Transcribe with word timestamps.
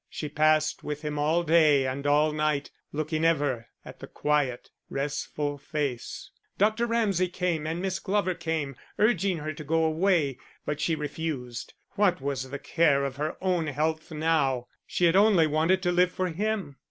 She 0.09 0.29
passed 0.29 0.83
with 0.83 1.03
him 1.03 1.19
all 1.19 1.43
day 1.43 1.85
and 1.85 2.07
all 2.07 2.31
night, 2.33 2.71
looking 2.91 3.23
ever 3.23 3.67
at 3.85 3.99
the 3.99 4.07
quiet, 4.07 4.71
restful 4.89 5.59
face. 5.59 6.31
Dr. 6.57 6.87
Ramsay 6.87 7.27
came 7.27 7.67
and 7.67 7.83
Miss 7.83 7.99
Glover 7.99 8.33
came, 8.33 8.75
urging 8.97 9.37
her 9.37 9.53
to 9.53 9.63
go 9.63 9.83
away, 9.83 10.39
but 10.65 10.81
she 10.81 10.95
refused. 10.95 11.75
What 11.91 12.19
was 12.19 12.49
the 12.49 12.57
care 12.57 13.05
of 13.05 13.17
her 13.17 13.37
own 13.41 13.67
health 13.67 14.09
now, 14.11 14.65
she 14.87 15.05
had 15.05 15.15
only 15.15 15.45
wanted 15.45 15.83
to 15.83 15.91
live 15.91 16.11
for 16.11 16.29
him? 16.29 16.77